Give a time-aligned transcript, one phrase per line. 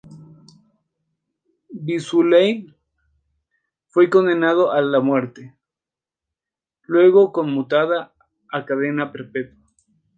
[1.69, 2.75] Beausoleil
[3.89, 5.55] fue condenado a muerte,
[6.87, 8.11] luego conmutada
[8.51, 9.63] a cadena perpetua.